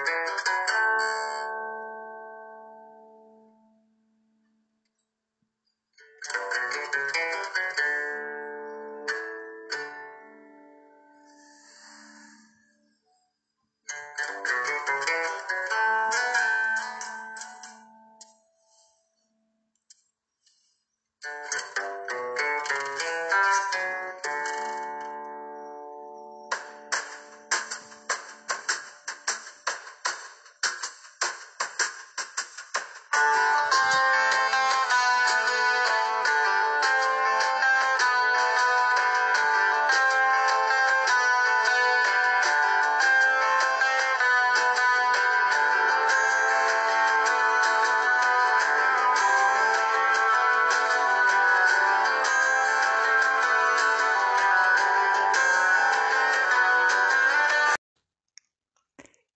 Música 0.00 0.59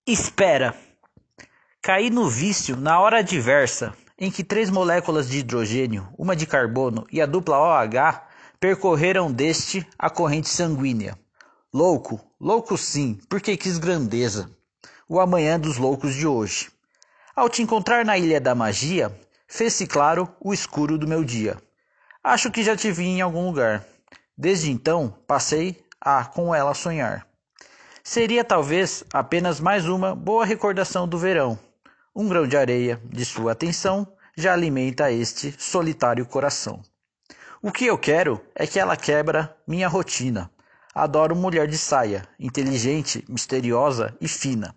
Espera. 0.06 0.74
Caí 1.80 2.10
no 2.10 2.28
vício 2.28 2.76
na 2.76 3.00
hora 3.00 3.20
adversa, 3.20 3.94
em 4.18 4.30
que 4.30 4.44
três 4.44 4.68
moléculas 4.68 5.30
de 5.30 5.38
hidrogênio, 5.38 6.06
uma 6.18 6.36
de 6.36 6.46
carbono 6.46 7.06
e 7.10 7.22
a 7.22 7.26
dupla 7.26 7.58
OH 7.58 8.20
percorreram 8.60 9.32
deste 9.32 9.86
a 9.98 10.10
corrente 10.10 10.50
sanguínea. 10.50 11.18
Louco, 11.72 12.20
louco 12.38 12.76
sim, 12.76 13.18
porque 13.30 13.56
quis 13.56 13.78
grandeza. 13.78 14.50
O 15.08 15.18
amanhã 15.18 15.58
dos 15.58 15.78
loucos 15.78 16.14
de 16.14 16.26
hoje. 16.26 16.70
Ao 17.34 17.48
te 17.48 17.62
encontrar 17.62 18.04
na 18.04 18.18
Ilha 18.18 18.42
da 18.42 18.54
Magia, 18.54 19.10
fez-se 19.48 19.86
claro 19.86 20.28
o 20.38 20.52
escuro 20.52 20.98
do 20.98 21.08
meu 21.08 21.24
dia. 21.24 21.56
Acho 22.22 22.50
que 22.50 22.62
já 22.62 22.76
te 22.76 22.92
vi 22.92 23.06
em 23.06 23.22
algum 23.22 23.46
lugar. 23.46 23.82
Desde 24.36 24.70
então, 24.70 25.16
passei 25.26 25.82
a 25.98 26.26
com 26.26 26.54
ela 26.54 26.74
sonhar. 26.74 27.26
Seria 28.06 28.44
talvez 28.44 29.02
apenas 29.14 29.58
mais 29.58 29.88
uma 29.88 30.14
boa 30.14 30.44
recordação 30.44 31.08
do 31.08 31.16
verão. 31.16 31.58
Um 32.14 32.28
grão 32.28 32.46
de 32.46 32.54
areia 32.54 33.00
de 33.06 33.24
sua 33.24 33.52
atenção 33.52 34.06
já 34.36 34.52
alimenta 34.52 35.10
este 35.10 35.54
solitário 35.58 36.26
coração. 36.26 36.82
O 37.62 37.72
que 37.72 37.86
eu 37.86 37.96
quero 37.96 38.38
é 38.54 38.66
que 38.66 38.78
ela 38.78 38.94
quebra 38.94 39.56
minha 39.66 39.88
rotina. 39.88 40.50
Adoro 40.94 41.34
mulher 41.34 41.66
de 41.66 41.78
saia, 41.78 42.28
inteligente, 42.38 43.24
misteriosa 43.26 44.14
e 44.20 44.28
fina. 44.28 44.76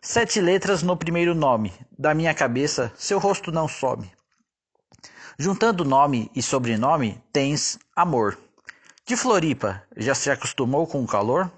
Sete 0.00 0.40
letras 0.40 0.80
no 0.80 0.96
primeiro 0.96 1.34
nome, 1.34 1.72
da 1.98 2.14
minha 2.14 2.32
cabeça 2.32 2.92
seu 2.96 3.18
rosto 3.18 3.50
não 3.50 3.66
some. 3.66 4.08
Juntando 5.36 5.84
nome 5.84 6.30
e 6.36 6.40
sobrenome, 6.40 7.20
tens 7.32 7.80
amor. 7.96 8.38
De 9.04 9.16
Floripa, 9.16 9.82
já 9.96 10.14
se 10.14 10.30
acostumou 10.30 10.86
com 10.86 11.02
o 11.02 11.06
calor? 11.06 11.50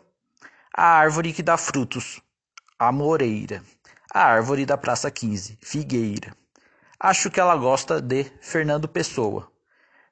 A 0.78 0.88
árvore 0.98 1.32
que 1.32 1.42
dá 1.42 1.56
frutos, 1.56 2.20
a 2.78 2.92
moreira. 2.92 3.64
A 4.12 4.24
árvore 4.26 4.66
da 4.66 4.76
Praça 4.76 5.10
15, 5.10 5.58
figueira. 5.62 6.36
Acho 7.00 7.30
que 7.30 7.40
ela 7.40 7.56
gosta 7.56 7.98
de 7.98 8.24
Fernando 8.42 8.86
Pessoa. 8.86 9.50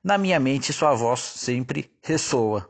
Na 0.03 0.17
minha 0.17 0.41
mente 0.41 0.73
sua 0.73 0.95
voz 0.95 1.21
sempre 1.21 1.95
ressoa. 2.03 2.67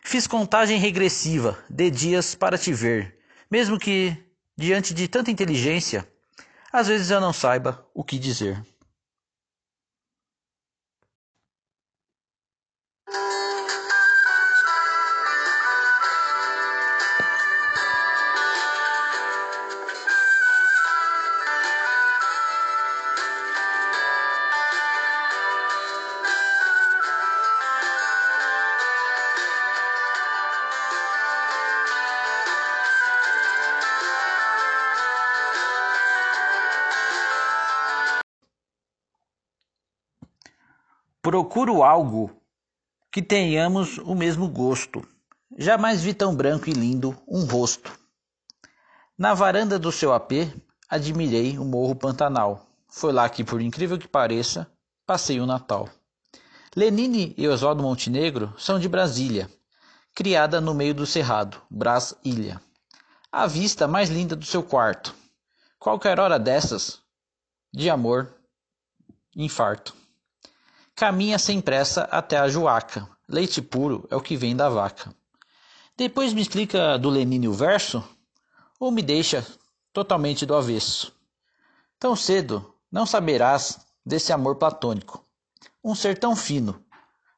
Fiz 0.00 0.28
contagem 0.28 0.78
regressiva 0.78 1.58
de 1.68 1.90
dias 1.90 2.36
para 2.36 2.56
te 2.56 2.72
ver, 2.72 3.18
mesmo 3.50 3.80
que, 3.80 4.16
diante 4.56 4.94
de 4.94 5.08
tanta 5.08 5.32
inteligência, 5.32 6.08
às 6.72 6.86
vezes 6.86 7.10
eu 7.10 7.20
não 7.20 7.32
saiba 7.32 7.84
o 7.92 8.04
que 8.04 8.16
dizer. 8.16 8.64
Procuro 41.32 41.82
algo 41.82 42.30
que 43.10 43.22
tenhamos 43.22 43.96
o 43.96 44.14
mesmo 44.14 44.46
gosto. 44.50 45.02
Jamais 45.56 46.02
vi 46.02 46.12
tão 46.12 46.36
branco 46.36 46.68
e 46.68 46.74
lindo 46.74 47.16
um 47.26 47.46
rosto. 47.46 47.90
Na 49.16 49.32
varanda 49.32 49.78
do 49.78 49.90
seu 49.90 50.12
AP, 50.12 50.32
admirei 50.86 51.58
o 51.58 51.64
Morro 51.64 51.94
Pantanal. 51.94 52.66
Foi 52.86 53.14
lá 53.14 53.30
que, 53.30 53.42
por 53.42 53.62
incrível 53.62 53.98
que 53.98 54.06
pareça, 54.06 54.70
passei 55.06 55.40
o 55.40 55.46
Natal. 55.46 55.88
Lenine 56.76 57.34
e 57.38 57.48
Oswaldo 57.48 57.82
Montenegro 57.82 58.52
são 58.58 58.78
de 58.78 58.86
Brasília, 58.86 59.50
criada 60.14 60.60
no 60.60 60.74
meio 60.74 60.92
do 60.92 61.06
cerrado, 61.06 61.56
Brás 61.70 62.14
Ilha. 62.22 62.60
A 63.32 63.46
vista 63.46 63.88
mais 63.88 64.10
linda 64.10 64.36
do 64.36 64.44
seu 64.44 64.62
quarto. 64.62 65.14
Qualquer 65.78 66.20
hora 66.20 66.38
dessas, 66.38 67.00
de 67.72 67.88
amor, 67.88 68.34
infarto. 69.34 70.01
Caminha 70.94 71.38
sem 71.38 71.60
pressa 71.60 72.02
até 72.04 72.36
a 72.36 72.48
Joaca. 72.48 73.08
Leite 73.28 73.62
puro 73.62 74.06
é 74.10 74.16
o 74.16 74.20
que 74.20 74.36
vem 74.36 74.54
da 74.54 74.68
vaca. 74.68 75.14
Depois 75.96 76.32
me 76.32 76.42
explica 76.42 76.98
do 76.98 77.08
Lenine 77.08 77.48
o 77.48 77.52
verso? 77.52 78.02
Ou 78.78 78.90
me 78.90 79.02
deixa 79.02 79.46
totalmente 79.92 80.44
do 80.44 80.54
avesso? 80.54 81.14
Tão 81.98 82.14
cedo 82.14 82.74
não 82.90 83.06
saberás 83.06 83.80
desse 84.04 84.32
amor 84.32 84.56
platônico. 84.56 85.24
Um 85.82 85.94
ser 85.94 86.18
tão 86.18 86.36
fino, 86.36 86.84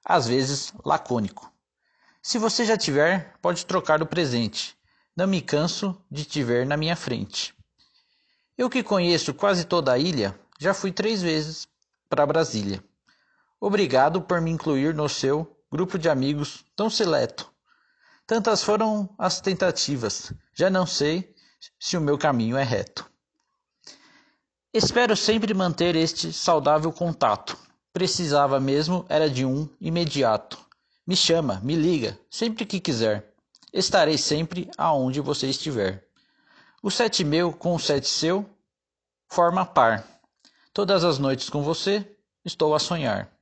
às 0.05 0.27
vezes 0.27 0.73
lacônico. 0.85 1.53
Se 2.23 2.39
você 2.39 2.65
já 2.65 2.77
tiver, 2.77 3.35
pode 3.41 3.65
trocar 3.67 4.03
o 4.03 4.07
presente. 4.07 4.77
Não 5.17 5.27
me 5.27 5.41
canso 5.41 5.97
de 6.11 6.25
te 6.25 6.43
ver 6.43 6.67
na 6.67 6.77
minha 6.77 6.97
frente. 6.97 7.55
Eu 8.57 8.69
que 8.69 8.83
conheço 8.83 9.33
quase 9.35 9.65
toda 9.65 9.93
a 9.93 9.99
ilha, 9.99 10.39
já 10.59 10.73
fui 10.73 10.91
três 10.91 11.23
vezes 11.23 11.69
para 12.09 12.27
Brasília. 12.27 12.83
Obrigado 13.67 14.21
por 14.21 14.43
me 14.43 14.51
incluir 14.51 14.93
no 14.93 15.09
seu 15.09 15.57
grupo 15.73 15.99
de 15.99 16.07
amigos 16.07 16.67
tão 16.77 16.91
seleto. 16.91 17.51
Tantas 18.27 18.63
foram 18.63 19.09
as 19.17 19.41
tentativas, 19.41 20.35
já 20.53 20.69
não 20.69 20.85
sei 20.85 21.35
se 21.81 21.97
o 21.97 22.01
meu 22.03 22.19
caminho 22.19 22.59
é 22.59 22.63
reto. 22.63 23.11
Espero 24.71 25.17
sempre 25.17 25.55
manter 25.55 25.97
este 25.97 26.31
saudável 26.31 26.93
contato. 26.93 27.57
Precisava 27.91 28.61
mesmo 28.61 29.07
era 29.09 29.31
de 29.31 29.47
um 29.47 29.67
imediato. 29.81 30.59
Me 31.07 31.17
chama, 31.17 31.59
me 31.65 31.75
liga, 31.75 32.21
sempre 32.31 32.67
que 32.67 32.79
quiser. 32.79 33.33
Estarei 33.73 34.19
sempre 34.19 34.71
aonde 34.77 35.23
você 35.23 35.47
estiver. 35.47 36.07
O 36.83 36.91
sete 36.91 37.25
meu 37.25 37.51
com 37.51 37.75
o 37.75 37.81
sete 37.81 38.11
seu 38.11 38.45
forma 39.27 39.65
par. 39.65 40.07
Todas 40.71 41.03
as 41.03 41.19
noites 41.19 41.49
com 41.49 41.63
você 41.63 42.07
estou 42.45 42.75
a 42.75 42.79
sonhar. 42.79 43.34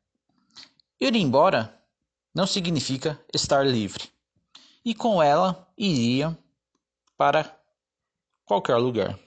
Ir 1.03 1.17
embora 1.17 1.77
não 2.33 2.47
significa 2.47 3.21
estar 3.35 3.67
livre. 3.67 4.09
E 4.85 4.95
com 4.95 5.21
ela 5.21 5.69
iria 5.77 6.39
para 7.17 7.59
qualquer 8.45 8.77
lugar. 8.77 9.19